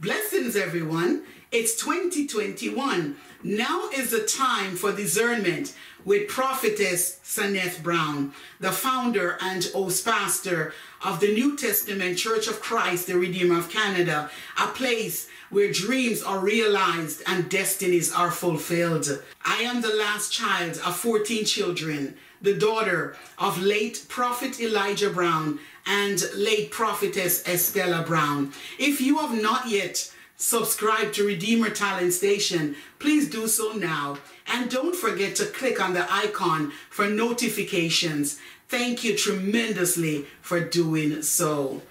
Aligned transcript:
Blessings, 0.00 0.56
everyone. 0.56 1.22
It's 1.52 1.76
2021. 1.76 3.16
Now 3.42 3.88
is 3.94 4.10
the 4.10 4.24
time 4.24 4.76
for 4.76 4.92
discernment 4.92 5.74
with 6.04 6.28
Prophetess 6.28 7.20
Saneth 7.24 7.82
Brown, 7.82 8.32
the 8.60 8.72
founder 8.72 9.38
and 9.40 9.64
host 9.66 10.04
pastor 10.04 10.74
of 11.04 11.20
the 11.20 11.32
New 11.32 11.56
Testament 11.56 12.18
Church 12.18 12.48
of 12.48 12.60
Christ, 12.60 13.06
the 13.06 13.16
Redeemer 13.16 13.58
of 13.58 13.70
Canada, 13.70 14.30
a 14.60 14.66
place 14.68 15.28
where 15.50 15.72
dreams 15.72 16.22
are 16.22 16.40
realized 16.40 17.22
and 17.26 17.48
destinies 17.48 18.12
are 18.12 18.30
fulfilled. 18.30 19.22
I 19.44 19.62
am 19.62 19.80
the 19.80 19.94
last 19.94 20.32
child 20.32 20.80
of 20.84 20.96
14 20.96 21.44
children, 21.44 22.16
the 22.42 22.54
daughter 22.54 23.16
of 23.38 23.62
late 23.62 24.04
Prophet 24.08 24.60
Elijah 24.60 25.10
Brown 25.10 25.60
and 25.86 26.22
late 26.34 26.70
Prophetess 26.70 27.46
Estella 27.46 28.04
Brown. 28.06 28.52
If 28.78 29.00
you 29.00 29.18
have 29.18 29.40
not 29.40 29.68
yet 29.68 30.12
subscribed 30.36 31.14
to 31.14 31.26
Redeemer 31.26 31.70
Talent 31.70 32.12
Station, 32.12 32.76
please 32.98 33.30
do 33.30 33.46
so 33.46 33.72
now. 33.72 34.18
And 34.46 34.70
don't 34.70 34.96
forget 34.96 35.36
to 35.36 35.46
click 35.46 35.80
on 35.80 35.94
the 35.94 36.06
icon 36.12 36.72
for 36.90 37.08
notifications. 37.08 38.38
Thank 38.68 39.04
you 39.04 39.16
tremendously 39.16 40.26
for 40.42 40.60
doing 40.60 41.22
so. 41.22 41.82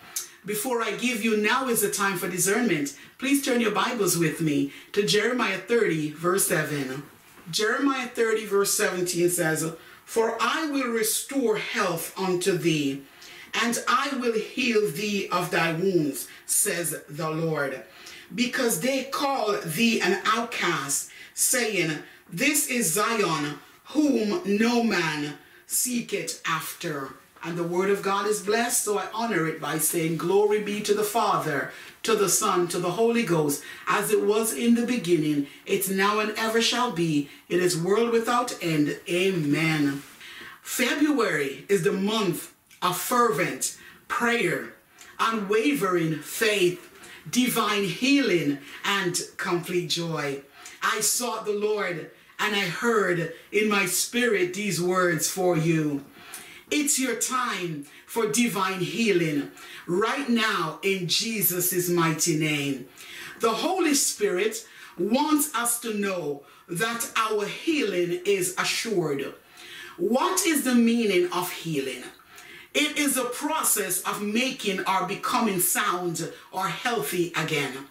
Before 0.46 0.82
I 0.82 0.91
give 0.91 1.23
you 1.23 1.38
now 1.38 1.70
is 1.70 1.82
the 1.82 1.90
time 1.90 2.18
for 2.18 2.30
discernment, 2.30 2.98
please 3.18 3.46
turn 3.46 3.62
your 3.62 3.71
Bibles 3.71 4.18
with 4.18 4.41
me 4.41 4.73
to 4.91 5.05
Jeremiah 5.05 5.57
30, 5.57 6.12
verse 6.12 6.48
7. 6.48 7.04
Jeremiah 7.49 8.07
30, 8.07 8.46
verse 8.46 8.73
17 8.73 9.30
says, 9.30 9.73
For 10.04 10.38
I 10.41 10.68
will 10.70 10.91
restore 10.91 11.57
health 11.57 12.13
unto 12.20 12.57
thee, 12.57 13.04
and 13.53 13.77
I 13.88 14.16
will 14.17 14.34
heal 14.34 14.89
thee 14.89 15.27
of 15.31 15.52
thy 15.52 15.73
wounds, 15.73 16.27
says 16.45 16.95
the 17.09 17.30
Lord. 17.30 17.84
Because 18.34 18.81
they 18.81 19.03
call 19.03 19.57
thee 19.62 20.02
an 20.02 20.21
outcast, 20.26 21.12
saying, 21.34 21.99
This 22.32 22.68
is 22.68 22.93
Zion, 22.93 23.60
whom 23.85 24.41
no 24.45 24.84
man 24.84 25.35
seeketh 25.68 26.41
after. 26.45 27.10
And 27.45 27.57
the 27.57 27.63
word 27.63 27.90
of 27.90 28.01
God 28.01 28.26
is 28.26 28.41
blessed, 28.41 28.84
so 28.84 28.98
I 28.98 29.07
honor 29.13 29.48
it 29.48 29.60
by 29.60 29.77
saying, 29.77 30.17
Glory 30.17 30.62
be 30.62 30.82
to 30.82 30.93
the 30.93 31.04
Father, 31.04 31.71
to 32.04 32.15
the 32.15 32.29
Son, 32.29 32.67
to 32.70 32.79
the 32.79 32.91
Holy 32.91 33.23
Ghost, 33.23 33.63
as 33.88 34.12
it 34.12 34.23
was 34.23 34.54
in 34.54 34.76
the 34.76 34.85
beginning, 34.85 35.48
it's 35.65 35.90
now 35.90 36.20
and 36.20 36.34
ever 36.38 36.62
shall 36.62 36.91
be. 36.91 37.29
It 37.49 37.60
is 37.60 37.77
world 37.77 38.12
without 38.12 38.57
end. 38.63 38.98
Amen. 39.10 40.01
February 40.62 41.65
is 41.67 41.84
the 41.84 41.91
month 41.91 42.52
of 42.84 42.98
fervent 42.98 43.77
prayer, 44.07 44.73
unwavering 45.20 46.20
faith, 46.20 46.89
divine 47.29 47.85
healing, 47.85 48.59
and 48.84 49.20
complete 49.37 49.89
joy. 49.89 50.41
I 50.84 50.99
sought 50.99 51.45
the 51.45 51.54
Lord 51.54 52.11
and 52.39 52.55
I 52.55 52.65
heard 52.65 53.34
in 53.51 53.70
my 53.70 53.85
spirit 53.85 54.54
these 54.54 54.81
words 54.81 55.29
for 55.29 55.57
you. 55.57 56.04
It's 56.70 56.99
your 56.99 57.15
time 57.15 57.85
for 58.05 58.27
divine 58.27 58.81
healing 58.81 59.51
right 59.87 60.27
now 60.27 60.79
in 60.84 61.07
Jesus' 61.07 61.89
mighty 61.89 62.37
name. 62.37 62.87
The 63.39 63.51
Holy 63.51 63.93
Spirit 63.93 64.66
wants 64.97 65.53
us 65.56 65.79
to 65.81 65.94
know 65.94 66.44
that 66.67 67.11
our 67.16 67.45
healing 67.45 68.22
is 68.25 68.56
assured. 68.57 69.34
What 69.97 70.45
is 70.45 70.63
the 70.63 70.75
meaning 70.75 71.31
of 71.31 71.51
healing? 71.51 72.03
It 72.74 72.97
is 72.97 73.18
a 73.18 73.25
process 73.25 74.02
of 74.02 74.22
making 74.22 74.81
or 74.88 75.07
becoming 75.07 75.59
sound 75.59 76.31
or 76.52 76.68
healthy 76.68 77.31
again. 77.35 77.88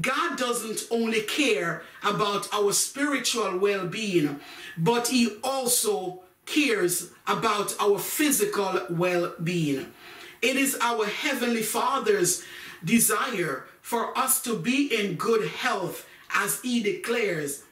God 0.00 0.36
doesn't 0.38 0.86
only 0.90 1.22
care 1.22 1.82
about 2.02 2.52
our 2.52 2.72
spiritual 2.72 3.58
well 3.58 3.86
being, 3.86 4.40
but 4.76 5.08
He 5.08 5.36
also 5.44 6.20
cares 6.46 7.10
about 7.26 7.74
our 7.80 7.98
physical 7.98 8.80
well 8.90 9.34
being. 9.42 9.92
It 10.42 10.56
is 10.56 10.78
our 10.80 11.06
Heavenly 11.06 11.62
Father's 11.62 12.42
desire 12.84 13.64
for 13.82 14.16
us 14.16 14.42
to 14.42 14.58
be 14.58 14.86
in 14.94 15.16
good 15.16 15.48
health, 15.48 16.06
as 16.34 16.60
He 16.60 16.82
declares 16.82 17.64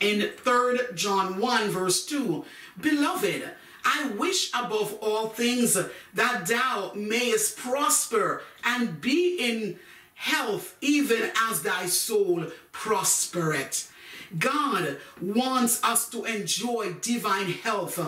in 0.00 0.30
3 0.36 0.78
John 0.94 1.38
1, 1.38 1.68
verse 1.68 2.04
2 2.06 2.44
Beloved, 2.80 3.50
I 3.84 4.08
wish 4.16 4.50
above 4.54 4.98
all 5.00 5.28
things 5.28 5.74
that 6.14 6.46
thou 6.46 6.92
mayest 6.94 7.58
prosper 7.58 8.42
and 8.64 9.00
be 9.00 9.36
in 9.38 9.78
health, 10.14 10.76
even 10.80 11.30
as 11.48 11.62
thy 11.62 11.86
soul 11.86 12.46
prospereth. 12.72 13.92
God 14.38 14.98
wants 15.20 15.82
us 15.84 16.08
to 16.10 16.24
enjoy 16.24 16.94
divine 17.00 17.52
health 17.52 17.98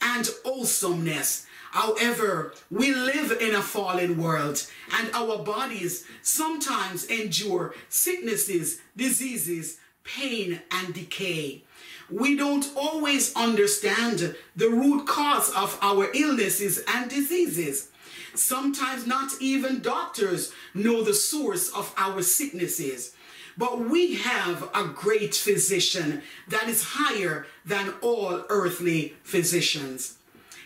and 0.00 0.28
awesomeness. 0.44 1.46
However, 1.72 2.54
we 2.70 2.92
live 2.92 3.30
in 3.40 3.54
a 3.54 3.62
fallen 3.62 4.20
world 4.20 4.66
and 4.98 5.10
our 5.14 5.38
bodies 5.38 6.04
sometimes 6.22 7.04
endure 7.04 7.74
sicknesses, 7.88 8.80
diseases, 8.96 9.78
pain, 10.02 10.60
and 10.72 10.92
decay. 10.92 11.62
We 12.10 12.36
don't 12.36 12.68
always 12.76 13.34
understand 13.36 14.34
the 14.56 14.68
root 14.68 15.06
cause 15.06 15.50
of 15.54 15.78
our 15.80 16.08
illnesses 16.14 16.82
and 16.88 17.08
diseases. 17.08 17.88
Sometimes 18.34 19.06
not 19.06 19.32
even 19.40 19.80
doctors 19.80 20.52
know 20.74 21.02
the 21.02 21.14
source 21.14 21.68
of 21.70 21.92
our 21.96 22.22
sicknesses. 22.22 23.14
But 23.56 23.80
we 23.80 24.14
have 24.14 24.68
a 24.74 24.84
great 24.84 25.34
physician 25.34 26.22
that 26.48 26.68
is 26.68 26.82
higher 26.82 27.46
than 27.64 27.94
all 28.00 28.44
earthly 28.48 29.14
physicians. 29.22 30.16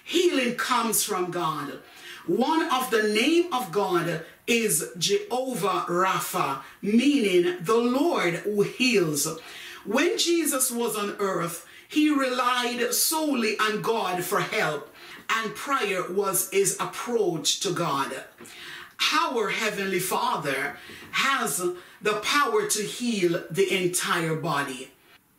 Healing 0.05 0.57
comes 0.57 1.03
from 1.03 1.31
God. 1.31 1.81
One 2.27 2.71
of 2.71 2.91
the 2.91 3.03
name 3.03 3.53
of 3.53 3.73
God 3.73 4.25
is 4.47 4.93
Jehovah 4.99 5.87
Rapha, 5.89 6.63
meaning 6.83 7.57
the 7.61 7.77
Lord 7.77 8.35
who 8.35 8.63
heals. 8.63 9.27
When 9.85 10.17
Jesus 10.19 10.71
was 10.71 10.97
on 10.97 11.17
earth, 11.19 11.67
he 11.89 12.09
relied 12.09 12.93
solely 12.95 13.59
on 13.59 13.83
God 13.83 14.25
for 14.25 14.41
help, 14.41 14.95
and 15.29 15.55
prayer 15.55 16.11
was 16.11 16.51
his 16.51 16.77
approach 16.81 17.61
to 17.61 17.73
God. 17.73 18.13
Our 19.13 19.51
Heavenly 19.51 19.99
Father 19.99 20.77
has 21.11 21.63
the 22.01 22.15
power 22.15 22.67
to 22.67 22.83
heal 22.83 23.45
the 23.51 23.85
entire 23.85 24.37
body. 24.37 24.91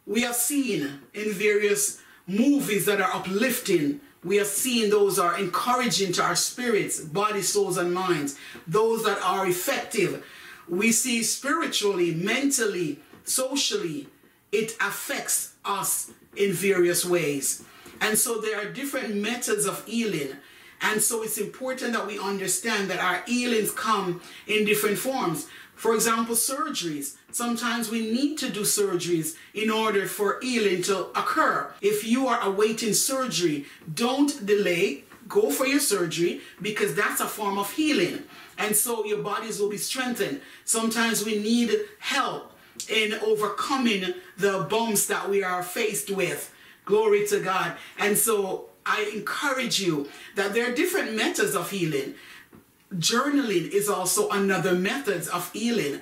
We 0.05 0.21
have 0.21 0.35
seen 0.35 1.01
in 1.13 1.33
various 1.33 2.01
movies 2.27 2.85
that 2.85 3.01
are 3.01 3.13
uplifting, 3.13 4.01
we 4.23 4.37
have 4.37 4.47
seen 4.47 4.89
those 4.89 5.17
are 5.17 5.39
encouraging 5.39 6.11
to 6.13 6.23
our 6.23 6.35
spirits, 6.35 6.99
body, 6.99 7.41
souls, 7.41 7.77
and 7.77 7.93
minds, 7.93 8.37
those 8.67 9.03
that 9.05 9.19
are 9.23 9.47
effective. 9.47 10.23
We 10.67 10.91
see 10.91 11.23
spiritually, 11.23 12.13
mentally, 12.13 12.99
socially, 13.23 14.07
it 14.51 14.75
affects 14.81 15.53
us 15.63 16.11
in 16.35 16.53
various 16.53 17.05
ways. 17.05 17.63
And 18.01 18.17
so 18.17 18.39
there 18.39 18.57
are 18.57 18.71
different 18.71 19.15
methods 19.15 19.65
of 19.65 19.85
healing. 19.85 20.35
And 20.81 21.01
so 21.01 21.23
it's 21.23 21.37
important 21.37 21.93
that 21.93 22.07
we 22.07 22.19
understand 22.19 22.89
that 22.89 22.99
our 22.99 23.23
healings 23.25 23.71
come 23.71 24.21
in 24.47 24.65
different 24.65 24.97
forms. 24.97 25.47
For 25.75 25.93
example, 25.93 26.35
surgeries. 26.35 27.15
Sometimes 27.31 27.89
we 27.89 28.11
need 28.11 28.37
to 28.39 28.49
do 28.49 28.61
surgeries 28.61 29.35
in 29.53 29.69
order 29.69 30.05
for 30.05 30.39
healing 30.41 30.81
to 30.83 31.07
occur. 31.17 31.73
If 31.81 32.05
you 32.05 32.27
are 32.27 32.41
awaiting 32.41 32.93
surgery, 32.93 33.65
don't 33.93 34.45
delay. 34.45 35.03
Go 35.27 35.49
for 35.49 35.65
your 35.65 35.79
surgery 35.79 36.41
because 36.61 36.93
that's 36.93 37.19
a 37.19 37.25
form 37.25 37.57
of 37.57 37.71
healing. 37.71 38.23
And 38.57 38.75
so 38.75 39.05
your 39.05 39.17
bodies 39.23 39.59
will 39.59 39.69
be 39.69 39.77
strengthened. 39.77 40.41
Sometimes 40.65 41.25
we 41.25 41.39
need 41.39 41.75
help 41.99 42.54
in 42.89 43.13
overcoming 43.13 44.13
the 44.37 44.65
bumps 44.69 45.07
that 45.07 45.29
we 45.29 45.43
are 45.43 45.63
faced 45.63 46.09
with. 46.09 46.53
Glory 46.85 47.25
to 47.27 47.39
God. 47.39 47.75
And 47.97 48.17
so 48.17 48.69
I 48.85 49.11
encourage 49.13 49.79
you 49.79 50.09
that 50.35 50.53
there 50.53 50.71
are 50.71 50.75
different 50.75 51.15
methods 51.15 51.55
of 51.55 51.71
healing. 51.71 52.15
Journaling 52.93 53.69
is 53.71 53.89
also 53.89 54.29
another 54.29 54.73
method 54.73 55.27
of 55.29 55.51
healing. 55.51 56.01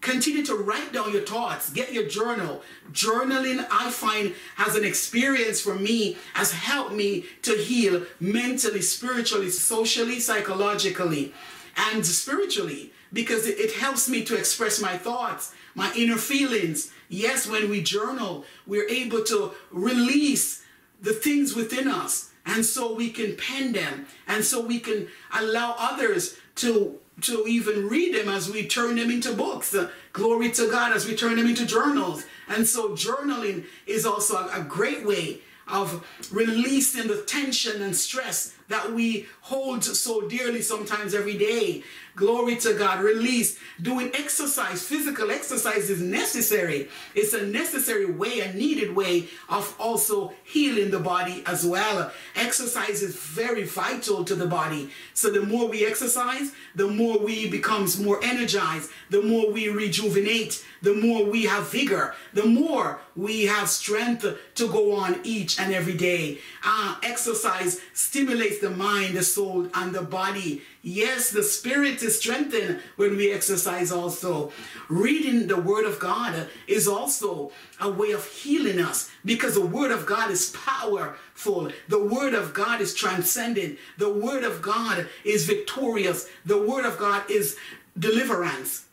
Continue 0.00 0.44
to 0.46 0.56
write 0.56 0.92
down 0.92 1.12
your 1.12 1.22
thoughts. 1.22 1.70
Get 1.70 1.92
your 1.92 2.08
journal. 2.08 2.62
Journaling, 2.90 3.64
I 3.70 3.90
find, 3.90 4.34
has 4.56 4.74
an 4.74 4.84
experience 4.84 5.60
for 5.60 5.76
me, 5.76 6.16
has 6.34 6.52
helped 6.52 6.92
me 6.92 7.26
to 7.42 7.52
heal 7.52 8.04
mentally, 8.18 8.82
spiritually, 8.82 9.50
socially, 9.50 10.18
psychologically, 10.18 11.32
and 11.76 12.04
spiritually 12.04 12.92
because 13.12 13.46
it, 13.46 13.72
helps 13.72 14.08
me 14.08 14.24
to 14.24 14.36
express 14.36 14.80
my 14.80 14.96
thoughts, 14.96 15.54
my 15.74 15.92
inner 15.96 16.16
feelings. 16.16 16.90
Yes, 17.08 17.46
when 17.46 17.68
we 17.68 17.82
journal, 17.82 18.44
we're 18.66 18.88
able 18.88 19.22
to 19.24 19.52
release 19.70 20.62
the 21.00 21.12
things 21.12 21.54
within 21.54 21.88
us. 21.88 22.30
And 22.46 22.64
so 22.64 22.94
we 22.94 23.10
can 23.10 23.36
pen 23.36 23.72
them. 23.72 24.06
And 24.26 24.44
so 24.44 24.64
we 24.64 24.80
can 24.80 25.08
allow 25.32 25.74
others 25.78 26.36
to 26.56 26.98
to 27.20 27.46
even 27.46 27.88
read 27.88 28.14
them 28.14 28.28
as 28.28 28.50
we 28.50 28.66
turn 28.66 28.96
them 28.96 29.10
into 29.10 29.32
books. 29.32 29.74
Uh, 29.74 29.90
glory 30.12 30.50
to 30.50 30.70
God 30.70 30.92
as 30.92 31.06
we 31.06 31.14
turn 31.14 31.36
them 31.36 31.46
into 31.46 31.66
journals. 31.66 32.24
And 32.48 32.66
so 32.66 32.90
journaling 32.90 33.66
is 33.86 34.06
also 34.06 34.36
a, 34.36 34.60
a 34.60 34.64
great 34.64 35.04
way 35.06 35.40
of 35.68 36.06
releasing 36.30 37.08
the 37.08 37.22
tension 37.22 37.82
and 37.82 37.94
stress 37.94 38.54
that 38.68 38.92
we 38.92 39.26
hold 39.42 39.84
so 39.84 40.28
dearly 40.28 40.62
sometimes 40.62 41.14
every 41.14 41.36
day. 41.36 41.82
Glory 42.14 42.56
to 42.56 42.74
God. 42.74 43.00
Release. 43.00 43.58
Doing 43.80 44.10
exercise, 44.14 44.82
physical 44.86 45.30
exercise 45.30 45.88
is 45.88 46.00
necessary. 46.00 46.88
It's 47.14 47.32
a 47.32 47.46
necessary 47.46 48.06
way, 48.06 48.40
a 48.40 48.52
needed 48.52 48.94
way 48.94 49.28
of 49.48 49.74
also 49.78 50.34
healing 50.44 50.90
the 50.90 51.00
body 51.00 51.42
as 51.46 51.64
well. 51.64 52.12
Exercise 52.36 53.02
is 53.02 53.16
very 53.16 53.64
vital 53.64 54.24
to 54.24 54.34
the 54.34 54.46
body. 54.46 54.90
So 55.14 55.30
the 55.30 55.42
more 55.42 55.68
we 55.68 55.86
exercise, 55.86 56.52
the 56.74 56.86
more 56.86 57.18
we 57.18 57.48
becomes 57.48 57.98
more 57.98 58.22
energized, 58.22 58.90
the 59.10 59.22
more 59.22 59.50
we 59.50 59.68
rejuvenate, 59.68 60.64
the 60.82 60.94
more 60.94 61.24
we 61.24 61.44
have 61.44 61.70
vigor, 61.70 62.14
the 62.34 62.44
more 62.44 63.00
we 63.16 63.44
have 63.44 63.68
strength 63.68 64.26
to 64.54 64.68
go 64.68 64.94
on 64.94 65.20
each 65.24 65.58
and 65.58 65.72
every 65.72 65.94
day. 65.94 66.38
Uh, 66.64 66.96
exercise 67.02 67.80
stimulates 67.94 68.58
the 68.58 68.70
mind, 68.70 69.16
the 69.16 69.22
soul, 69.22 69.68
and 69.74 69.94
the 69.94 70.02
body. 70.02 70.62
Yes, 70.84 71.30
the 71.30 71.44
spirit 71.44 72.02
is 72.02 72.18
strengthened 72.18 72.80
when 72.96 73.16
we 73.16 73.30
exercise 73.30 73.92
also. 73.92 74.50
Reading 74.88 75.46
the 75.46 75.60
word 75.60 75.84
of 75.84 76.00
God 76.00 76.48
is 76.66 76.88
also 76.88 77.52
a 77.80 77.88
way 77.88 78.10
of 78.10 78.26
healing 78.26 78.80
us 78.80 79.08
because 79.24 79.54
the 79.54 79.64
word 79.64 79.92
of 79.92 80.06
God 80.06 80.32
is 80.32 80.50
powerful. 80.50 81.70
The 81.88 82.04
word 82.04 82.34
of 82.34 82.52
God 82.52 82.80
is 82.80 82.94
transcendent. 82.94 83.78
The 83.98 84.12
word 84.12 84.42
of 84.42 84.60
God 84.60 85.08
is 85.24 85.46
victorious. 85.46 86.28
The 86.44 86.60
word 86.60 86.84
of 86.84 86.98
God 86.98 87.30
is 87.30 87.56
deliverance 87.96 88.86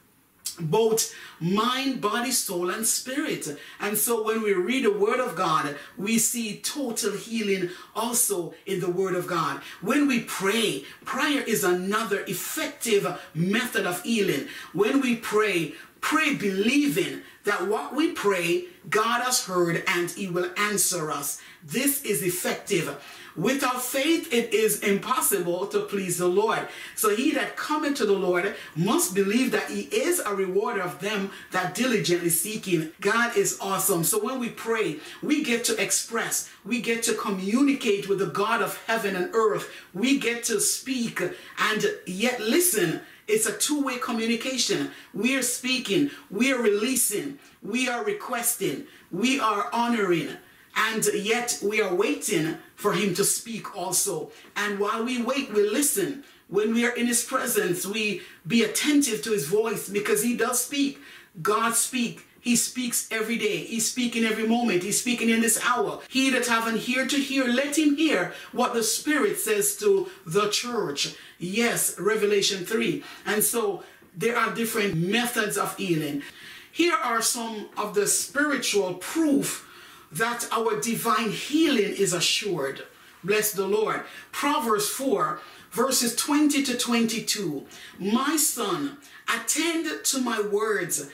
both 0.60 1.14
mind, 1.40 2.02
body, 2.02 2.32
soul, 2.32 2.70
and 2.70 2.86
spirit. 2.86 3.48
And 3.80 3.98
so 3.98 4.24
when 4.24 4.42
we 4.42 4.54
read 4.54 4.86
the 4.86 4.94
Word 4.94 5.20
of 5.20 5.36
God, 5.36 5.76
we 5.98 6.18
see 6.18 6.60
total 6.60 7.14
healing 7.14 7.70
also 7.96 8.54
in 8.66 8.80
the 8.80 8.90
Word 8.90 9.16
of 9.16 9.28
God. 9.28 9.62
When 9.82 10.08
we 10.08 10.22
pray, 10.22 10.86
prayer 11.06 11.42
is 11.42 11.64
another 11.64 12.24
effective 12.26 13.20
method 13.34 13.86
of 13.86 14.04
healing. 14.04 14.48
When 14.74 15.02
we 15.02 15.16
pray, 15.16 15.74
pray 16.02 16.36
believing 16.36 17.22
that 17.46 17.68
what 17.68 17.96
we 17.96 18.12
pray, 18.12 18.66
God 18.90 19.22
has 19.24 19.46
heard 19.46 19.84
and 19.88 20.10
He 20.12 20.28
will 20.28 20.52
answer 20.58 21.12
us. 21.12 21.42
This 21.64 22.04
is 22.04 22.24
effective. 22.24 22.96
Without 23.40 23.82
faith, 23.82 24.34
it 24.34 24.54
is 24.54 24.82
impossible 24.82 25.66
to 25.68 25.80
please 25.80 26.18
the 26.18 26.28
Lord. 26.28 26.68
So 26.96 27.16
he 27.16 27.32
that 27.32 27.56
cometh 27.56 27.96
to 27.98 28.06
the 28.06 28.12
Lord 28.12 28.54
must 28.76 29.16
believe 29.16 29.52
that 29.52 29.70
he 29.70 29.84
is 29.84 30.20
a 30.20 30.36
rewarder 30.36 30.82
of 30.82 31.00
them 31.00 31.32
that 31.52 31.74
diligently 31.74 32.32
seek 32.32 32.66
him. 32.66 32.92
God 33.00 33.38
is 33.38 33.58
awesome. 33.62 34.04
So 34.04 34.22
when 34.22 34.40
we 34.40 34.50
pray, 34.50 34.98
we 35.24 35.42
get 35.42 35.64
to 35.66 35.82
express, 35.82 36.50
we 36.66 36.82
get 36.82 37.02
to 37.04 37.14
communicate 37.14 38.10
with 38.10 38.20
the 38.20 38.26
God 38.26 38.62
of 38.62 38.84
heaven 38.88 39.16
and 39.16 39.34
earth. 39.34 39.72
We 39.94 40.20
get 40.20 40.44
to 40.46 40.60
speak 40.60 41.22
and 41.22 41.86
yet 42.06 42.42
listen. 42.42 43.00
It's 43.26 43.46
a 43.46 43.58
two 43.58 43.82
way 43.82 44.00
communication. 44.00 44.92
We 45.14 45.38
are 45.38 45.44
speaking, 45.44 46.12
we 46.30 46.52
are 46.52 46.62
releasing, 46.62 47.40
we 47.64 47.88
are 47.88 48.04
requesting, 48.04 48.88
we 49.12 49.40
are 49.40 49.70
honoring 49.72 50.36
and 50.76 51.06
yet 51.14 51.60
we 51.62 51.82
are 51.82 51.94
waiting 51.94 52.58
for 52.76 52.94
him 52.94 53.14
to 53.16 53.24
speak 53.24 53.76
also. 53.76 54.32
And 54.56 54.80
while 54.80 55.04
we 55.04 55.22
wait, 55.22 55.54
we 55.54 55.68
listen. 55.70 56.24
When 56.48 56.74
we 56.74 56.86
are 56.86 56.96
in 56.96 57.06
his 57.06 57.24
presence, 57.24 57.86
we 57.86 58.22
be 58.48 58.64
attentive 58.64 59.22
to 59.24 59.32
his 59.32 59.46
voice 59.48 59.88
because 59.88 60.24
he 60.24 60.36
does 60.36 60.64
speak. 60.64 61.00
God 61.42 61.76
speak. 61.76 62.26
He 62.42 62.56
speaks 62.56 63.08
every 63.12 63.38
day. 63.38 63.58
He's 63.58 63.92
speaking 63.92 64.24
every 64.24 64.48
moment. 64.48 64.82
He's 64.84 65.00
speaking 65.00 65.30
in 65.30 65.42
this 65.42 65.64
hour. 65.64 66.00
He 66.10 66.30
that 66.32 66.48
have 66.48 66.68
an 66.68 66.82
ear 66.88 67.06
to 67.06 67.18
hear, 67.18 67.46
let 67.46 67.78
him 67.78 67.96
hear 67.96 68.34
what 68.52 68.74
the 68.74 68.84
Spirit 68.84 69.38
says 69.38 69.76
to 69.78 70.10
the 70.26 70.50
church. 70.50 71.16
Yes, 71.38 72.00
Revelation 72.00 72.66
3. 72.66 73.04
And 73.26 73.44
so 73.44 73.84
there 74.16 74.38
are 74.38 74.56
different 74.56 74.96
methods 74.96 75.58
of 75.58 75.78
healing. 75.78 76.24
Here 76.72 76.96
are 76.96 77.22
some 77.22 77.68
of 77.78 77.94
the 77.94 78.08
spiritual 78.08 78.96
proof 78.96 79.69
that 80.12 80.48
our 80.52 80.80
divine 80.80 81.32
healing 81.32 81.94
is 81.96 82.14
assured. 82.14 82.84
Bless 83.24 83.52
the 83.52 83.68
Lord. 83.68 84.04
Proverbs 84.32 84.88
4, 84.90 85.40
verses 85.72 86.16
20 86.16 86.64
to 86.64 86.78
22. 86.78 87.66
My 88.00 88.38
son, 88.38 88.98
attend 89.34 90.06
to 90.06 90.22
my 90.22 90.42
words, 90.42 91.10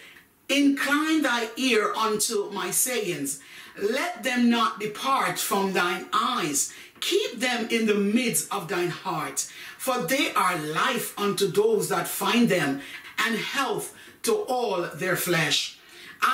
incline 0.48 1.24
thy 1.24 1.50
ear 1.58 1.94
unto 1.94 2.52
my 2.52 2.72
sayings. 2.72 3.42
Let 3.78 4.24
them 4.24 4.50
not 4.50 4.80
depart 4.80 5.40
from 5.40 5.74
thine 5.74 6.06
eyes. 6.14 6.74
Keep 7.02 7.40
them 7.40 7.68
in 7.70 7.88
the 7.88 7.96
midst 7.96 8.52
of 8.54 8.68
thine 8.68 8.90
heart, 8.90 9.52
for 9.78 10.00
they 10.04 10.34
are 10.34 10.58
life 10.58 11.18
unto 11.20 11.48
those 11.48 11.90
that 11.90 12.08
find 12.08 12.48
them, 12.48 12.82
and 13.18 13.36
health 13.36 13.94
to 14.24 14.34
all 14.34 14.84
their 14.94 15.16
flesh. 15.16 15.75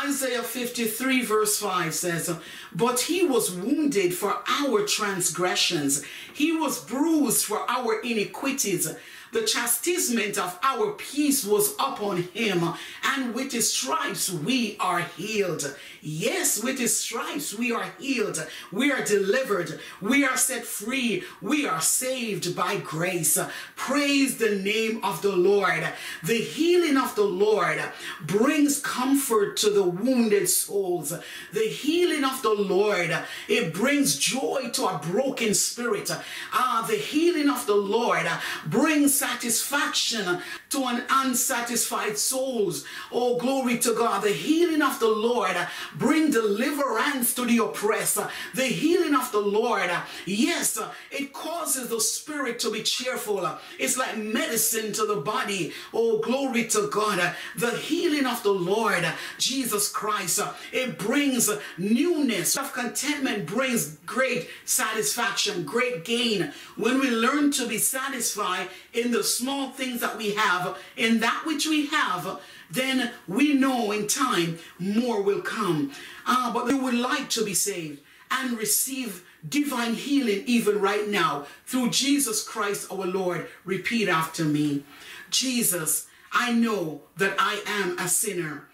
Isaiah 0.06 0.44
53, 0.44 1.24
verse 1.26 1.60
5 1.60 1.94
says, 1.94 2.36
But 2.74 3.02
he 3.02 3.26
was 3.26 3.52
wounded 3.52 4.14
for 4.14 4.42
our 4.48 4.86
transgressions, 4.86 6.04
he 6.34 6.52
was 6.56 6.84
bruised 6.84 7.46
for 7.46 7.70
our 7.70 8.00
iniquities. 8.02 8.94
The 9.32 9.44
chastisement 9.44 10.38
of 10.38 10.60
our 10.62 10.92
peace 10.92 11.46
was 11.46 11.74
upon 11.76 12.24
him, 12.34 12.74
and 13.04 13.34
with 13.34 13.54
his 13.54 13.72
stripes 13.72 14.30
we 14.30 14.76
are 14.78 15.00
healed. 15.00 15.76
Yes, 16.02 16.62
with 16.62 16.80
his 16.80 16.98
stripes 16.98 17.58
we 17.58 17.72
are 17.72 17.94
healed. 17.98 18.46
We 18.72 18.92
are 18.92 19.06
delivered. 19.06 19.80
We 20.02 20.26
are 20.26 20.36
set 20.36 20.66
free. 20.66 21.24
We 21.42 21.66
are 21.66 21.80
saved 21.80 22.56
by 22.56 22.78
grace. 22.78 23.40
Praise 23.76 24.38
the 24.38 24.56
name 24.56 25.04
of 25.04 25.22
the 25.22 25.36
Lord. 25.36 25.88
The 26.24 26.42
healing 26.42 26.98
of 26.98 27.16
the 27.16 27.24
Lord 27.24 27.82
brings 28.26 28.82
comfort 28.82 29.56
to 29.58 29.70
the 29.70 29.84
wounded 29.84 30.50
souls. 30.50 31.14
The 31.54 31.68
healing 31.68 32.26
of 32.26 32.42
the 32.42 32.54
Lord, 32.54 33.18
it 33.48 33.74
brings 33.74 34.18
joy 34.18 34.72
to 34.74 34.88
a 34.88 35.00
broken 35.00 35.54
spirit. 35.54 36.12
Ah, 36.52 36.86
the 36.90 36.98
healing 36.98 37.50
of 37.50 37.66
the 37.66 37.76
Lord 37.76 38.28
brings 38.66 39.21
satisfaction 39.22 40.42
to 40.72 40.86
an 40.86 41.04
unsatisfied 41.08 42.18
souls. 42.18 42.86
Oh, 43.12 43.38
glory 43.38 43.78
to 43.78 43.94
God. 43.94 44.24
The 44.24 44.30
healing 44.30 44.82
of 44.82 45.00
the 45.00 45.10
Lord 45.10 45.56
bring 45.96 46.32
deliverance 46.32 47.36
to 47.36 47.46
the 47.46 47.60
oppressed. 47.60 48.18
The 48.56 48.66
healing 48.66 49.14
of 49.14 49.32
the 49.32 49.46
Lord, 49.60 49.92
yes, 50.26 50.80
it 51.12 51.34
causes 51.34 51.90
the 51.90 52.02
spirit 52.02 52.58
to 52.60 52.72
be 52.72 52.82
cheerful. 52.82 53.48
It's 53.78 53.96
like 53.96 54.18
medicine 54.18 54.92
to 54.94 55.06
the 55.06 55.18
body. 55.18 55.74
Oh, 55.94 56.18
glory 56.18 56.66
to 56.70 56.90
God. 56.92 57.36
The 57.56 57.78
healing 57.78 58.26
of 58.26 58.42
the 58.42 58.54
Lord, 58.74 59.06
Jesus 59.38 59.92
Christ, 59.92 60.40
it 60.74 60.98
brings 60.98 61.48
newness. 61.78 62.58
Of 62.58 62.74
contentment 62.74 63.46
brings 63.46 63.98
great 64.08 64.50
satisfaction, 64.66 65.64
great 65.64 66.06
gain. 66.06 66.54
When 66.76 67.00
we 67.00 67.12
learn 67.12 67.52
to 67.52 67.68
be 67.68 67.78
satisfied 67.78 68.70
in 68.94 69.11
the 69.12 69.24
small 69.24 69.70
things 69.70 70.02
that 70.02 70.18
we 70.18 70.34
have, 70.36 70.78
in 70.98 71.20
that 71.20 71.44
which 71.46 71.68
we 71.68 71.88
have, 71.88 72.40
then 72.70 73.12
we 73.28 73.54
know 73.54 73.92
in 73.92 74.08
time 74.08 74.60
more 74.80 75.22
will 75.22 75.42
come. 75.42 75.92
Ah, 76.26 76.52
but 76.54 76.66
we 76.66 76.74
would 76.74 76.94
like 76.94 77.30
to 77.32 77.44
be 77.44 77.54
saved 77.54 78.02
and 78.30 78.58
receive 78.58 79.26
divine 79.48 79.96
healing 79.96 80.44
even 80.46 80.80
right 80.80 81.08
now 81.08 81.46
through 81.66 81.90
Jesus 81.90 82.48
Christ 82.48 82.92
our 82.92 83.06
Lord. 83.06 83.48
Repeat 83.66 84.08
after 84.08 84.46
me 84.46 84.84
Jesus, 85.30 86.08
I 86.32 86.52
know 86.54 87.02
that 87.18 87.36
I 87.40 87.62
am 87.66 87.98
a 87.98 88.08
sinner 88.08 88.68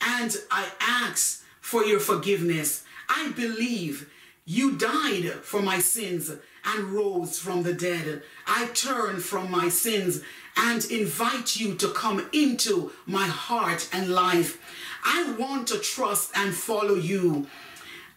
and 0.00 0.36
I 0.50 0.68
ask 0.80 1.44
for 1.60 1.84
your 1.84 2.00
forgiveness. 2.00 2.84
I 3.08 3.32
believe 3.32 4.10
you 4.44 4.76
died 4.76 5.32
for 5.42 5.60
my 5.60 5.78
sins 5.78 6.32
and 6.68 6.84
rose 6.92 7.38
from 7.38 7.62
the 7.62 7.72
dead. 7.74 8.22
I 8.46 8.66
turn 8.68 9.20
from 9.20 9.50
my 9.50 9.68
sins 9.68 10.22
and 10.56 10.84
invite 10.90 11.56
you 11.56 11.74
to 11.76 11.88
come 11.88 12.28
into 12.32 12.92
my 13.06 13.26
heart 13.26 13.88
and 13.92 14.08
life. 14.10 14.58
I 15.04 15.34
want 15.38 15.68
to 15.68 15.78
trust 15.78 16.32
and 16.36 16.54
follow 16.54 16.94
you, 16.94 17.46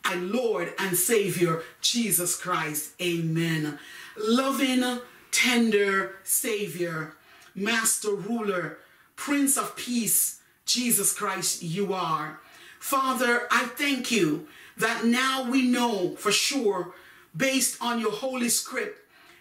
my 0.03 0.15
Lord 0.15 0.73
and 0.79 0.97
Savior, 0.97 1.61
Jesus 1.81 2.35
Christ. 2.35 2.93
Amen. 3.01 3.79
Loving, 4.17 4.99
tender 5.31 6.15
Savior, 6.23 7.13
Master, 7.55 8.13
Ruler, 8.13 8.79
Prince 9.15 9.57
of 9.57 9.75
Peace, 9.75 10.41
Jesus 10.65 11.13
Christ, 11.13 11.61
you 11.61 11.93
are. 11.93 12.39
Father, 12.79 13.47
I 13.51 13.65
thank 13.65 14.11
you 14.11 14.47
that 14.77 15.05
now 15.05 15.49
we 15.49 15.61
know 15.67 16.15
for 16.15 16.31
sure, 16.31 16.93
based 17.35 17.81
on 17.81 17.99
your 17.99 18.11
Holy 18.11 18.49
Script, 18.49 18.97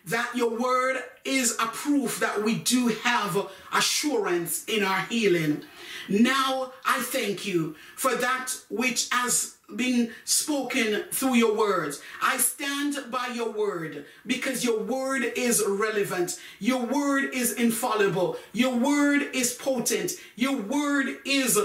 that 0.07 0.31
your 0.35 0.59
word 0.59 1.03
is 1.25 1.57
a 1.61 1.67
proof 1.67 2.21
that 2.21 2.43
we 2.43 2.55
do 2.55 2.89
have 3.05 3.49
assurance 3.73 4.65
in 4.65 4.83
our 4.83 5.03
healing. 5.03 5.63
Now 6.09 6.73
I 6.85 7.01
thank 7.01 7.47
you 7.47 7.77
for 7.97 8.15
that 8.17 8.53
which 8.69 9.09
has 9.13 9.57
been 9.77 10.11
spoken 10.25 11.05
through 11.13 11.35
your 11.35 11.57
words. 11.57 12.03
I 12.23 12.39
stand 12.39 12.97
by 13.11 13.29
your 13.29 13.51
word 13.53 14.07
because 14.27 14.65
your 14.65 14.81
word 14.81 15.23
is 15.37 15.63
relevant. 15.67 16.39
Your 16.59 16.85
word 16.85 17.33
is 17.35 17.53
infallible. 17.53 18.37
Your 18.53 18.75
word 18.75 19.29
is 19.33 19.55
potent. 19.55 20.13
Your 20.35 20.57
word 20.57 21.19
is 21.25 21.59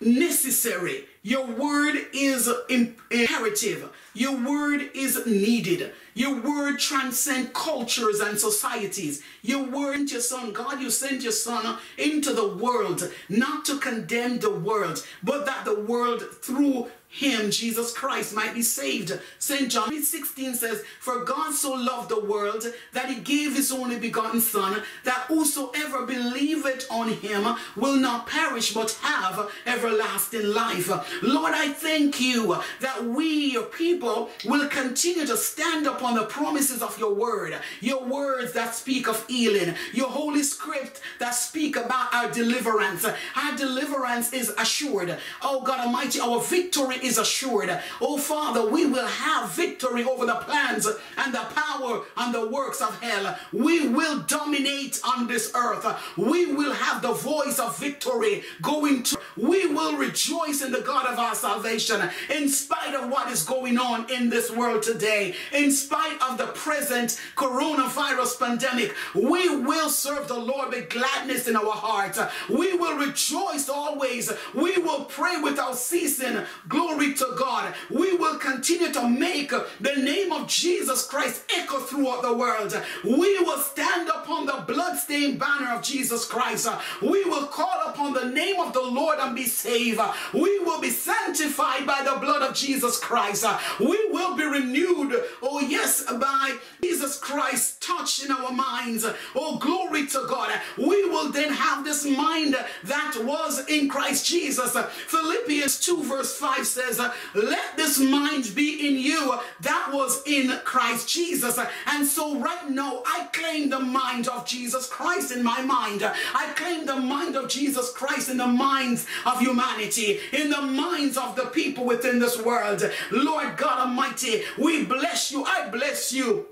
necessary. 0.00 1.06
Your 1.22 1.46
word 1.46 1.96
is 2.12 2.50
imperative. 2.68 3.88
Your 4.14 4.36
word 4.36 4.90
is 4.94 5.24
needed. 5.26 5.92
Your 6.14 6.40
word 6.42 6.78
transcends 6.78 7.50
cultures 7.54 8.20
and 8.20 8.38
societies. 8.38 9.22
Your 9.40 9.64
word, 9.64 10.10
your 10.10 10.20
son, 10.20 10.52
God, 10.52 10.80
you 10.80 10.90
sent 10.90 11.22
your 11.22 11.32
son 11.32 11.78
into 11.96 12.34
the 12.34 12.48
world, 12.48 13.10
not 13.28 13.64
to 13.66 13.78
condemn 13.78 14.38
the 14.40 14.50
world, 14.50 15.04
but 15.22 15.46
that 15.46 15.64
the 15.64 15.80
world 15.80 16.22
through 16.42 16.90
him, 17.12 17.50
Jesus 17.50 17.92
Christ, 17.92 18.34
might 18.34 18.54
be 18.54 18.62
saved. 18.62 19.20
St. 19.38 19.70
John 19.70 20.02
16 20.02 20.54
says, 20.54 20.82
For 20.98 21.24
God 21.24 21.52
so 21.52 21.74
loved 21.74 22.08
the 22.08 22.24
world 22.24 22.64
that 22.94 23.10
he 23.10 23.16
gave 23.20 23.54
his 23.54 23.70
only 23.70 23.98
begotten 23.98 24.40
Son, 24.40 24.82
that 25.04 25.26
whosoever 25.28 26.06
believeth 26.06 26.86
on 26.90 27.10
him 27.10 27.54
will 27.76 27.96
not 27.96 28.26
perish 28.26 28.72
but 28.72 28.92
have 29.02 29.50
everlasting 29.66 30.54
life. 30.54 30.88
Lord, 31.22 31.52
I 31.54 31.68
thank 31.68 32.18
you 32.18 32.56
that 32.80 33.04
we, 33.04 33.52
your 33.52 33.64
people, 33.64 34.01
will 34.02 34.68
continue 34.68 35.26
to 35.26 35.36
stand 35.36 35.86
upon 35.86 36.14
the 36.14 36.24
promises 36.24 36.82
of 36.82 36.98
your 36.98 37.14
word, 37.14 37.58
your 37.80 38.02
words 38.04 38.52
that 38.52 38.74
speak 38.74 39.08
of 39.08 39.26
healing, 39.28 39.74
your 39.92 40.08
holy 40.08 40.42
script 40.42 41.00
that 41.18 41.30
speak 41.30 41.76
about 41.76 42.12
our 42.12 42.30
deliverance. 42.30 43.04
Our 43.04 43.56
deliverance 43.56 44.32
is 44.32 44.50
assured. 44.58 45.16
Oh 45.42 45.62
God 45.62 45.80
Almighty, 45.86 46.20
our 46.20 46.40
victory 46.40 46.96
is 46.96 47.18
assured. 47.18 47.70
Oh 48.00 48.18
Father, 48.18 48.68
we 48.68 48.86
will 48.86 49.06
have 49.06 49.50
victory 49.50 50.04
over 50.04 50.26
the 50.26 50.34
plans 50.36 50.86
and 51.18 51.34
the 51.34 51.46
power 51.54 52.02
and 52.16 52.34
the 52.34 52.48
works 52.48 52.80
of 52.80 53.00
hell. 53.00 53.38
We 53.52 53.88
will 53.88 54.20
dominate 54.20 55.00
on 55.04 55.26
this 55.26 55.52
earth. 55.54 55.86
We 56.16 56.46
will 56.46 56.72
have 56.72 57.02
the 57.02 57.12
voice 57.12 57.58
of 57.58 57.78
victory 57.78 58.42
going 58.60 59.02
to. 59.04 59.18
We 59.36 59.66
will 59.66 59.96
rejoice 59.96 60.62
in 60.62 60.72
the 60.72 60.80
God 60.80 61.06
of 61.06 61.18
our 61.18 61.34
salvation 61.34 62.10
in 62.30 62.48
spite 62.48 62.94
of 62.94 63.10
what 63.10 63.30
is 63.30 63.44
going 63.44 63.78
on 63.78 63.91
in 64.00 64.30
this 64.30 64.50
world 64.50 64.82
today. 64.82 65.34
In 65.52 65.70
spite 65.70 66.20
of 66.22 66.38
the 66.38 66.46
present 66.48 67.20
coronavirus 67.36 68.38
pandemic, 68.38 68.94
we 69.14 69.56
will 69.56 69.90
serve 69.90 70.28
the 70.28 70.38
Lord 70.38 70.70
with 70.70 70.88
gladness 70.88 71.48
in 71.48 71.56
our 71.56 71.72
hearts. 71.72 72.18
We 72.48 72.74
will 72.74 72.96
rejoice 72.96 73.68
always. 73.68 74.32
We 74.54 74.76
will 74.78 75.04
pray 75.04 75.40
without 75.40 75.76
ceasing. 75.76 76.38
Glory 76.68 77.14
to 77.14 77.34
God. 77.38 77.74
We 77.90 78.16
will 78.16 78.38
continue 78.38 78.92
to 78.92 79.08
make 79.08 79.50
the 79.50 79.96
name 79.96 80.32
of 80.32 80.48
Jesus 80.48 81.06
Christ 81.06 81.44
echo 81.54 81.78
throughout 81.80 82.22
the 82.22 82.34
world. 82.34 82.74
We 83.04 83.38
will 83.40 83.58
stand 83.58 84.08
upon 84.08 84.46
the 84.46 84.64
bloodstained 84.66 85.38
banner 85.38 85.72
of 85.74 85.82
Jesus 85.82 86.24
Christ. 86.24 86.68
We 87.00 87.24
will 87.24 87.46
call 87.46 87.88
upon 87.88 88.14
the 88.14 88.26
name 88.26 88.58
of 88.60 88.72
the 88.72 88.82
Lord 88.82 89.18
and 89.20 89.36
be 89.36 89.44
saved. 89.44 90.00
We 90.32 90.58
will 90.60 90.80
be 90.80 90.90
sanctified 90.90 91.86
by 91.86 92.02
the 92.02 92.18
blood 92.20 92.42
of 92.42 92.54
Jesus 92.54 92.98
Christ. 92.98 93.44
We 93.82 94.10
will 94.10 94.36
be 94.36 94.44
renewed, 94.44 95.14
oh 95.42 95.60
yes, 95.60 96.04
by 96.12 96.56
Jesus 96.82 97.18
Christ 97.18 97.82
touch 97.82 98.24
in 98.24 98.30
our 98.30 98.52
minds. 98.52 99.06
Oh, 99.34 99.58
glory 99.58 100.06
to 100.08 100.26
God. 100.28 100.50
We 100.76 101.08
will 101.08 101.30
then 101.30 101.52
have 101.52 101.84
this 101.84 102.04
mind 102.04 102.54
that 102.84 103.16
was 103.24 103.66
in 103.68 103.88
Christ 103.88 104.26
Jesus. 104.26 104.76
Philippians 105.06 105.80
2 105.80 106.04
verse 106.04 106.36
5 106.36 106.66
says, 106.66 106.82
says, 106.82 107.10
Let 107.34 107.76
this 107.76 107.98
mind 107.98 108.54
be 108.54 108.88
in 108.88 108.96
you 108.96 109.38
that 109.60 109.90
was 109.92 110.22
in 110.26 110.50
Christ 110.64 111.08
Jesus. 111.08 111.58
And 111.86 112.06
so, 112.06 112.38
right 112.38 112.68
now, 112.70 113.02
I 113.06 113.28
claim 113.32 113.70
the 113.70 113.80
mind 113.80 114.28
of 114.28 114.46
Jesus 114.46 114.88
Christ 114.88 115.32
in 115.32 115.42
my 115.42 115.62
mind. 115.62 116.02
I 116.34 116.52
claim 116.54 116.86
the 116.86 116.96
mind 116.96 117.36
of 117.36 117.48
Jesus 117.48 117.92
Christ 117.92 118.28
in 118.28 118.36
the 118.36 118.46
minds 118.46 119.06
of 119.26 119.40
humanity, 119.40 120.20
in 120.32 120.50
the 120.50 120.62
minds 120.62 121.16
of 121.16 121.36
the 121.36 121.46
people 121.46 121.84
within 121.84 122.18
this 122.18 122.40
world. 122.40 122.82
Lord 123.10 123.56
God 123.56 123.71
Almighty, 123.80 124.42
we 124.58 124.84
bless 124.84 125.32
you. 125.32 125.44
I 125.44 125.68
bless 125.68 126.12
you. 126.12 126.46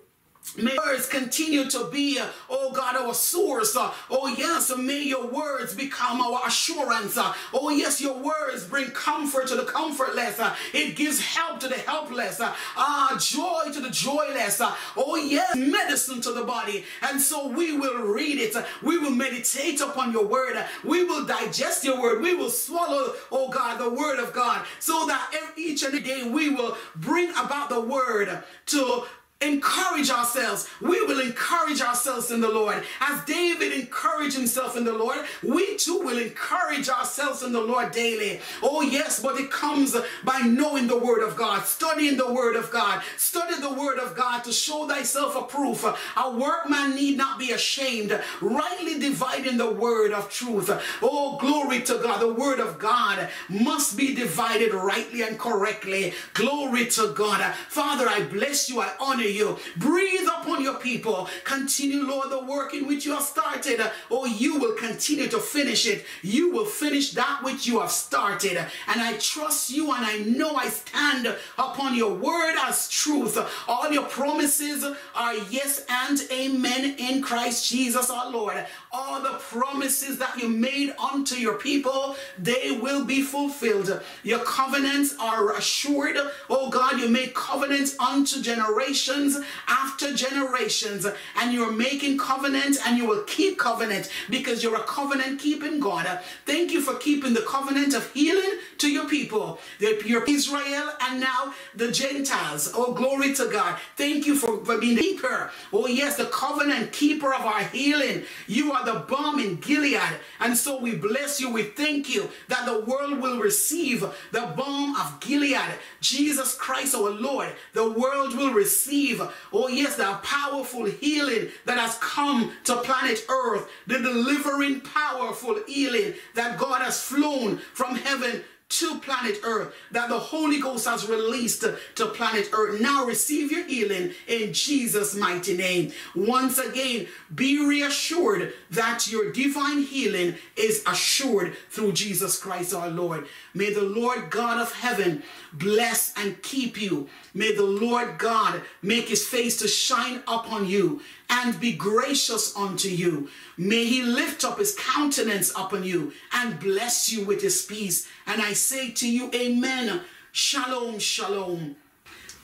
May 0.56 0.76
words 0.76 1.06
continue 1.06 1.68
to 1.70 1.88
be, 1.92 2.18
uh, 2.18 2.26
oh 2.48 2.72
God, 2.72 2.96
our 2.96 3.14
source. 3.14 3.76
Uh, 3.76 3.92
oh 4.10 4.26
yes, 4.26 4.74
may 4.76 5.02
your 5.02 5.26
words 5.26 5.74
become 5.74 6.20
our 6.20 6.40
assurance. 6.46 7.16
Uh, 7.16 7.32
oh 7.52 7.70
yes, 7.70 8.00
your 8.00 8.18
words 8.18 8.64
bring 8.64 8.90
comfort 8.90 9.46
to 9.48 9.56
the 9.56 9.64
comfortless. 9.64 10.40
It 10.74 10.96
gives 10.96 11.20
help 11.20 11.60
to 11.60 11.68
the 11.68 11.76
helpless. 11.76 12.40
Ah, 12.40 13.16
joy 13.20 13.72
to 13.72 13.80
the 13.80 13.90
joyless. 13.90 14.60
Oh 14.96 15.16
yes, 15.16 15.54
medicine 15.56 16.20
to 16.22 16.32
the 16.32 16.44
body. 16.44 16.84
And 17.02 17.20
so 17.20 17.46
we 17.46 17.76
will 17.76 18.02
read 18.02 18.38
it. 18.38 18.56
We 18.82 18.98
will 18.98 19.10
meditate 19.10 19.80
upon 19.80 20.12
your 20.12 20.26
word. 20.26 20.56
We 20.82 21.04
will 21.04 21.26
digest 21.26 21.84
your 21.84 22.00
word. 22.00 22.22
We 22.22 22.34
will 22.34 22.50
swallow, 22.50 23.14
oh 23.30 23.48
God, 23.50 23.78
the 23.78 23.90
word 23.90 24.18
of 24.18 24.32
God, 24.32 24.66
so 24.80 25.06
that 25.06 25.32
each 25.56 25.84
and 25.84 25.94
every 25.94 26.00
day 26.00 26.28
we 26.28 26.48
will 26.50 26.76
bring 26.96 27.30
about 27.30 27.68
the 27.68 27.80
word 27.80 28.42
to 28.66 29.04
encourage 29.40 30.10
ourselves. 30.10 30.68
We 30.80 31.02
will 31.06 31.20
encourage 31.20 31.80
ourselves 31.80 32.30
in 32.30 32.40
the 32.40 32.48
Lord. 32.48 32.82
As 33.00 33.24
David 33.24 33.72
encouraged 33.72 34.36
himself 34.36 34.76
in 34.76 34.84
the 34.84 34.92
Lord, 34.92 35.18
we 35.42 35.76
too 35.76 35.98
will 35.98 36.18
encourage 36.18 36.90
ourselves 36.90 37.42
in 37.42 37.52
the 37.52 37.60
Lord 37.60 37.90
daily. 37.90 38.40
Oh, 38.62 38.82
yes, 38.82 39.20
but 39.20 39.40
it 39.40 39.50
comes 39.50 39.96
by 40.24 40.40
knowing 40.40 40.88
the 40.88 40.98
Word 40.98 41.22
of 41.26 41.36
God, 41.36 41.64
studying 41.64 42.18
the 42.18 42.30
Word 42.30 42.54
of 42.54 42.70
God. 42.70 43.02
Study 43.16 43.58
the 43.60 43.72
Word 43.72 43.98
of 43.98 44.14
God 44.14 44.44
to 44.44 44.52
show 44.52 44.86
thyself 44.86 45.34
a 45.36 45.42
proof. 45.42 45.84
A 45.84 46.30
workman 46.30 46.94
need 46.94 47.16
not 47.16 47.38
be 47.38 47.52
ashamed, 47.52 48.18
rightly 48.42 48.98
dividing 48.98 49.56
the 49.56 49.72
Word 49.72 50.12
of 50.12 50.30
truth. 50.30 50.70
Oh, 51.00 51.38
glory 51.38 51.80
to 51.82 51.94
God. 51.94 52.20
The 52.20 52.34
Word 52.34 52.60
of 52.60 52.78
God 52.78 53.30
must 53.48 53.96
be 53.96 54.14
divided 54.14 54.74
rightly 54.74 55.22
and 55.22 55.38
correctly. 55.38 56.12
Glory 56.34 56.86
to 56.88 57.14
God. 57.14 57.54
Father, 57.68 58.06
I 58.06 58.24
bless 58.24 58.68
you. 58.68 58.82
I 58.82 58.92
honor. 59.00 59.29
Breathe 59.76 60.26
upon 60.26 60.62
your 60.62 60.74
people. 60.74 61.28
Continue, 61.44 62.02
Lord, 62.02 62.30
the 62.30 62.44
work 62.44 62.74
in 62.74 62.86
which 62.86 63.04
you 63.06 63.12
have 63.12 63.22
started. 63.22 63.80
Oh, 64.10 64.26
you 64.26 64.58
will 64.58 64.74
continue 64.74 65.28
to 65.28 65.38
finish 65.38 65.86
it. 65.86 66.04
You 66.22 66.50
will 66.50 66.64
finish 66.64 67.12
that 67.12 67.40
which 67.42 67.66
you 67.66 67.80
have 67.80 67.90
started. 67.90 68.56
And 68.56 69.00
I 69.00 69.16
trust 69.18 69.70
you 69.70 69.92
and 69.92 70.04
I 70.04 70.18
know 70.18 70.56
I 70.56 70.68
stand 70.68 71.26
upon 71.58 71.94
your 71.94 72.14
word 72.14 72.54
as 72.62 72.88
truth. 72.88 73.38
All 73.68 73.92
your 73.92 74.04
promises 74.04 74.84
are 75.14 75.34
yes 75.50 75.84
and 75.88 76.20
amen 76.32 76.96
in 76.98 77.22
Christ 77.22 77.70
Jesus 77.70 78.10
our 78.10 78.30
Lord. 78.30 78.66
All 78.92 79.20
the 79.22 79.38
promises 79.38 80.18
that 80.18 80.38
you 80.38 80.48
made 80.48 80.94
unto 80.98 81.36
your 81.36 81.54
people, 81.54 82.16
they 82.38 82.78
will 82.80 83.04
be 83.04 83.22
fulfilled. 83.22 84.02
Your 84.22 84.40
covenants 84.40 85.14
are 85.20 85.56
assured. 85.56 86.16
Oh 86.48 86.70
God, 86.70 86.98
you 87.00 87.08
made 87.08 87.34
covenants 87.34 87.98
unto 87.98 88.40
generations 88.40 89.19
generations 89.28 89.46
after 89.68 90.14
generations. 90.14 91.06
And 91.36 91.52
you're 91.52 91.72
making 91.72 92.18
covenant 92.18 92.78
and 92.86 92.96
you 92.96 93.06
will 93.06 93.22
keep 93.24 93.58
covenant 93.58 94.10
because 94.28 94.62
you're 94.62 94.76
a 94.76 94.84
covenant 94.84 95.40
keeping 95.40 95.80
God. 95.80 96.06
Thank 96.46 96.72
you 96.72 96.80
for 96.80 96.94
keeping 96.96 97.34
the 97.34 97.42
covenant 97.42 97.94
of 97.94 98.10
healing 98.12 98.58
to 98.78 98.90
your 98.90 99.08
people, 99.08 99.58
your 99.78 100.24
Israel 100.24 100.90
and 101.02 101.20
now 101.20 101.52
the 101.74 101.90
Gentiles. 101.90 102.72
Oh, 102.74 102.92
glory 102.92 103.34
to 103.34 103.48
God. 103.50 103.78
Thank 103.96 104.26
you 104.26 104.34
for, 104.36 104.64
for 104.64 104.78
being 104.78 104.96
the 104.96 105.02
keeper. 105.02 105.50
Oh, 105.72 105.86
yes, 105.86 106.16
the 106.16 106.26
covenant 106.26 106.92
keeper 106.92 107.32
of 107.34 107.42
our 107.42 107.64
healing. 107.64 108.22
You 108.46 108.72
are 108.72 108.84
the 108.84 109.00
balm 109.00 109.38
in 109.38 109.56
Gilead. 109.56 110.00
And 110.40 110.56
so 110.56 110.78
we 110.80 110.94
bless 110.94 111.40
you. 111.40 111.50
We 111.50 111.62
thank 111.64 112.08
you 112.08 112.28
that 112.48 112.66
the 112.66 112.80
world 112.80 113.20
will 113.20 113.38
receive 113.38 114.00
the 114.32 114.52
balm 114.56 114.96
of 114.96 115.20
Gilead. 115.20 115.58
Jesus 116.00 116.54
Christ, 116.54 116.94
our 116.94 117.10
Lord, 117.10 117.48
the 117.74 117.90
world 117.90 118.36
will 118.36 118.52
receive 118.52 119.09
oh 119.52 119.68
yes, 119.68 119.96
the 119.96 120.18
powerful 120.22 120.84
healing 120.84 121.48
that 121.64 121.78
has 121.78 121.96
come 121.98 122.52
to 122.64 122.76
planet 122.76 123.24
Earth, 123.28 123.68
the 123.86 123.98
delivering 123.98 124.80
powerful 124.80 125.58
healing 125.66 126.14
that 126.34 126.58
God 126.58 126.82
has 126.82 127.02
flown 127.02 127.58
from 127.74 127.96
heaven 127.96 128.42
to 128.70 128.98
planet 129.00 129.40
Earth 129.44 129.74
that 129.90 130.08
the 130.08 130.18
Holy 130.18 130.60
Ghost 130.60 130.86
has 130.86 131.08
released 131.08 131.62
to 131.62 132.06
planet 132.06 132.48
Earth. 132.52 132.80
Now 132.80 133.04
receive 133.04 133.52
your 133.52 133.66
healing 133.66 134.12
in 134.26 134.52
Jesus' 134.52 135.14
mighty 135.14 135.56
name. 135.56 135.92
Once 136.14 136.58
again, 136.58 137.06
be 137.34 137.64
reassured 137.64 138.52
that 138.70 139.10
your 139.10 139.32
divine 139.32 139.82
healing 139.82 140.36
is 140.56 140.82
assured 140.86 141.56
through 141.68 141.92
Jesus 141.92 142.38
Christ 142.38 142.72
our 142.72 142.88
Lord. 142.88 143.26
May 143.54 143.72
the 143.74 143.82
Lord 143.82 144.30
God 144.30 144.60
of 144.60 144.72
heaven 144.72 145.22
bless 145.52 146.14
and 146.16 146.40
keep 146.42 146.80
you. 146.80 147.08
May 147.34 147.52
the 147.54 147.64
Lord 147.64 148.18
God 148.18 148.62
make 148.82 149.08
his 149.08 149.26
face 149.26 149.58
to 149.58 149.68
shine 149.68 150.22
upon 150.28 150.66
you 150.66 151.00
and 151.30 151.58
be 151.60 151.72
gracious 151.72 152.54
unto 152.56 152.88
you. 152.88 153.28
May 153.56 153.86
he 153.86 154.02
lift 154.02 154.44
up 154.44 154.58
his 154.58 154.76
countenance 154.76 155.50
upon 155.52 155.84
you 155.84 156.12
and 156.32 156.58
bless 156.58 157.10
you 157.10 157.24
with 157.24 157.40
his 157.40 157.62
peace. 157.62 158.08
And 158.26 158.42
I 158.42 158.52
say 158.52 158.90
to 158.90 159.08
you, 159.08 159.30
Amen. 159.32 160.02
Shalom, 160.32 160.98
shalom. 160.98 161.76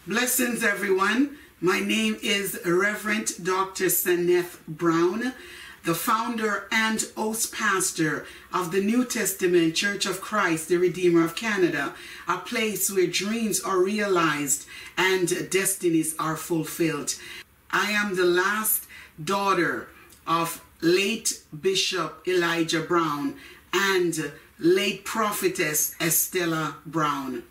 Blessings, 0.07 0.62
everyone. 0.62 1.37
My 1.61 1.81
name 1.81 2.16
is 2.23 2.61
Reverend 2.64 3.45
Dr. 3.45 3.87
Saneth 3.87 4.59
Brown, 4.69 5.33
the 5.85 5.95
founder 5.95 6.69
and 6.71 7.05
host 7.16 7.52
pastor 7.52 8.26
of 8.52 8.73
the 8.73 8.83
New 8.83 9.05
Testament 9.05 9.75
Church 9.75 10.05
of 10.05 10.21
Christ, 10.21 10.69
the 10.69 10.76
Redeemer 10.76 11.25
of 11.25 11.35
Canada, 11.35 11.95
a 12.28 12.38
place 12.38 12.90
where 12.90 13.07
dreams 13.07 13.61
are 13.61 13.78
realized 13.83 14.66
and 14.99 15.50
destinies 15.50 16.14
are 16.19 16.37
fulfilled. 16.37 17.14
I 17.78 17.90
am 17.90 18.16
the 18.16 18.25
last 18.25 18.87
daughter 19.23 19.88
of 20.26 20.64
late 20.80 21.42
Bishop 21.61 22.26
Elijah 22.26 22.80
Brown 22.80 23.37
and 23.71 24.33
late 24.59 25.04
prophetess 25.04 25.95
Estella 26.00 26.76
Brown. 26.87 27.42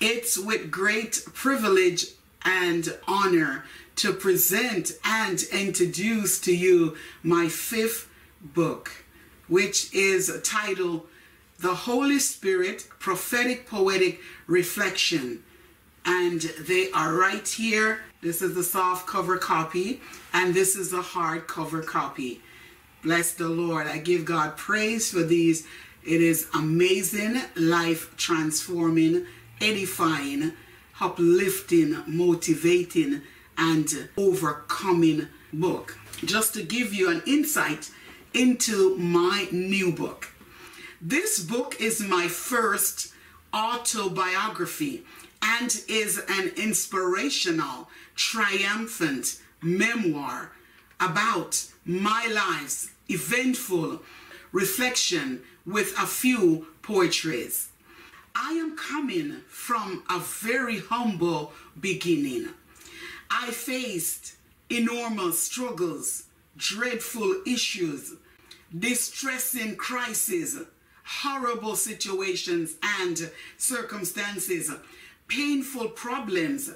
It's 0.00 0.38
with 0.38 0.70
great 0.70 1.22
privilege 1.34 2.06
and 2.42 2.96
honor 3.06 3.64
to 3.96 4.14
present 4.14 4.92
and 5.04 5.42
introduce 5.52 6.40
to 6.40 6.56
you 6.56 6.96
my 7.22 7.48
fifth 7.48 8.08
book, 8.40 9.04
which 9.46 9.92
is 9.92 10.40
titled 10.42 11.06
The 11.58 11.74
Holy 11.74 12.18
Spirit 12.18 12.88
Prophetic 12.98 13.66
Poetic 13.66 14.20
Reflection. 14.46 15.44
And 16.04 16.40
they 16.40 16.90
are 16.92 17.14
right 17.14 17.46
here. 17.46 18.00
This 18.22 18.42
is 18.42 18.54
the 18.54 18.62
soft 18.62 19.06
cover 19.06 19.38
copy, 19.38 20.00
and 20.32 20.54
this 20.54 20.76
is 20.76 20.90
the 20.90 21.02
hard 21.02 21.46
cover 21.46 21.82
copy. 21.82 22.42
Bless 23.02 23.32
the 23.32 23.48
Lord. 23.48 23.86
I 23.86 23.98
give 23.98 24.24
God 24.24 24.56
praise 24.56 25.10
for 25.10 25.22
these. 25.22 25.66
It 26.04 26.20
is 26.20 26.48
amazing, 26.54 27.40
life 27.56 28.14
transforming, 28.16 29.26
edifying, 29.60 30.52
uplifting, 31.00 32.02
motivating, 32.06 33.22
and 33.56 34.08
overcoming 34.16 35.28
book. 35.52 35.98
Just 36.24 36.54
to 36.54 36.62
give 36.62 36.92
you 36.92 37.10
an 37.10 37.22
insight 37.26 37.90
into 38.34 38.96
my 38.96 39.48
new 39.50 39.92
book. 39.92 40.28
This 41.00 41.40
book 41.42 41.80
is 41.80 42.00
my 42.00 42.28
first 42.28 43.14
autobiography 43.54 45.04
and 45.42 45.82
is 45.88 46.20
an 46.28 46.52
inspirational, 46.56 47.88
triumphant 48.14 49.40
memoir 49.62 50.52
about 50.98 51.64
my 51.84 52.26
life's 52.32 52.90
eventful 53.08 54.02
reflection 54.52 55.42
with 55.66 55.94
a 55.98 56.06
few 56.06 56.66
poetries. 56.82 57.68
I 58.34 58.52
am 58.52 58.76
coming 58.76 59.42
from 59.48 60.04
a 60.08 60.18
very 60.18 60.78
humble 60.78 61.52
beginning. 61.80 62.48
I 63.30 63.50
faced 63.50 64.34
enormous 64.68 65.40
struggles, 65.40 66.24
dreadful 66.56 67.42
issues, 67.46 68.14
distressing 68.76 69.76
crises, 69.76 70.60
horrible 71.04 71.74
situations 71.74 72.76
and 72.82 73.30
circumstances, 73.56 74.70
painful 75.30 75.88
problems, 75.90 76.70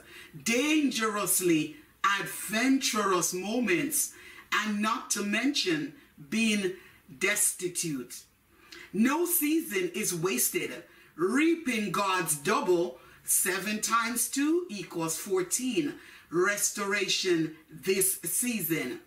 dangerously 0.44 1.76
adventurous 2.20 3.34
moments, 3.34 4.14
and 4.52 4.80
not 4.80 5.10
to 5.10 5.22
mention 5.22 5.92
being 6.30 6.72
destitute. 7.18 8.22
No 8.92 9.26
season 9.26 9.90
is 9.94 10.14
wasted. 10.14 10.70
Reaping 11.16 11.90
God's 11.90 12.36
double, 12.36 12.98
seven 13.24 13.80
times 13.80 14.28
two 14.28 14.66
equals 14.70 15.18
14. 15.18 15.94
Restoration 16.30 17.56
this 17.70 18.20
season. 18.22 19.00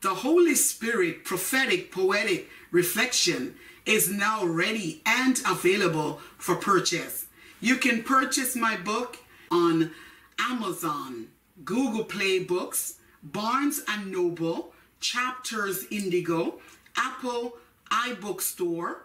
The 0.00 0.14
Holy 0.14 0.54
Spirit 0.54 1.24
prophetic 1.24 1.92
poetic 1.92 2.48
reflection 2.70 3.56
is 3.84 4.10
now 4.10 4.44
ready 4.44 5.02
and 5.04 5.40
available 5.46 6.20
for 6.36 6.56
purchase. 6.56 7.27
You 7.60 7.76
can 7.76 8.04
purchase 8.04 8.54
my 8.54 8.76
book 8.76 9.18
on 9.50 9.90
Amazon, 10.38 11.28
Google 11.64 12.04
Play 12.04 12.38
Books, 12.38 12.94
Barnes 13.22 13.82
and 13.88 14.12
Noble, 14.12 14.72
Chapters 15.00 15.84
Indigo, 15.90 16.60
Apple 16.96 17.54
iBookstore, 17.90 18.98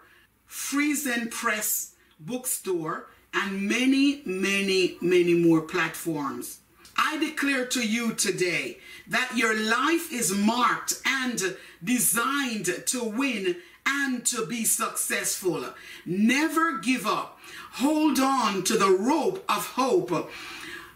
Friesen 0.48 1.30
Press 1.32 1.94
Bookstore, 2.20 3.08
and 3.32 3.62
many, 3.62 4.22
many, 4.24 4.98
many 5.00 5.34
more 5.34 5.62
platforms. 5.62 6.60
I 6.96 7.18
declare 7.18 7.66
to 7.66 7.84
you 7.84 8.12
today 8.12 8.78
that 9.08 9.32
your 9.34 9.52
life 9.54 10.12
is 10.12 10.32
marked 10.32 11.00
and 11.04 11.56
designed 11.82 12.66
to 12.86 13.02
win 13.02 13.56
and 13.86 14.24
to 14.26 14.46
be 14.46 14.64
successful. 14.64 15.64
Never 16.06 16.78
give 16.78 17.06
up. 17.06 17.38
Hold 17.72 18.18
on 18.18 18.62
to 18.64 18.76
the 18.76 18.90
rope 18.90 19.44
of 19.48 19.66
hope. 19.66 20.30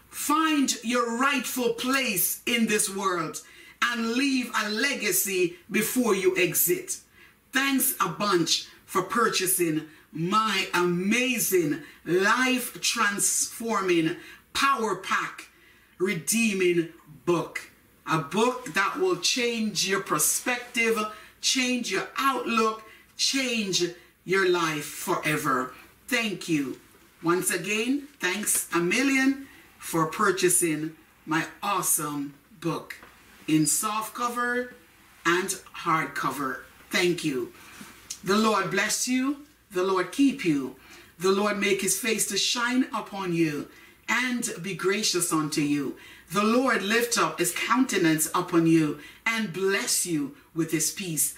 Find 0.09 0.73
your 0.83 1.17
rightful 1.17 1.73
place 1.73 2.41
in 2.45 2.67
this 2.67 2.93
world 2.93 3.41
and 3.81 4.13
leave 4.13 4.51
a 4.55 4.69
legacy 4.69 5.57
before 5.71 6.15
you 6.15 6.35
exit. 6.37 6.97
Thanks 7.51 7.95
a 7.99 8.09
bunch 8.09 8.67
for 8.85 9.01
purchasing 9.03 9.83
my 10.11 10.67
amazing 10.73 11.81
life 12.05 12.79
transforming 12.81 14.17
power 14.53 14.95
pack 14.95 15.49
redeeming 15.99 16.89
book. 17.25 17.71
A 18.11 18.19
book 18.19 18.73
that 18.73 18.99
will 18.99 19.17
change 19.17 19.87
your 19.87 20.01
perspective, 20.01 20.97
change 21.41 21.91
your 21.91 22.07
outlook, 22.17 22.83
change 23.17 23.83
your 24.25 24.49
life 24.49 24.85
forever. 24.85 25.73
Thank 26.07 26.49
you. 26.49 26.79
Once 27.21 27.51
again, 27.51 28.07
thanks 28.19 28.67
a 28.73 28.79
million 28.79 29.47
for 29.77 30.07
purchasing 30.07 30.95
my 31.25 31.45
awesome 31.61 32.33
book 32.61 32.95
in 33.47 33.65
soft 33.65 34.13
cover 34.13 34.73
and 35.25 35.49
hardcover. 35.83 36.59
Thank 36.89 37.23
you. 37.23 37.53
The 38.23 38.37
Lord 38.37 38.71
bless 38.71 39.07
you. 39.07 39.45
The 39.71 39.83
Lord 39.83 40.11
keep 40.11 40.43
you. 40.45 40.75
The 41.19 41.31
Lord 41.31 41.59
make 41.59 41.81
his 41.81 41.99
face 41.99 42.27
to 42.27 42.37
shine 42.37 42.87
upon 42.95 43.33
you 43.33 43.67
and 44.07 44.49
be 44.61 44.73
gracious 44.73 45.31
unto 45.31 45.61
you. 45.61 45.97
The 46.31 46.43
Lord 46.43 46.83
lift 46.83 47.17
up 47.17 47.39
his 47.39 47.51
countenance 47.51 48.29
upon 48.35 48.67
you 48.67 48.99
and 49.25 49.51
bless 49.51 50.05
you 50.05 50.35
with 50.53 50.71
his 50.71 50.91
peace. 50.91 51.35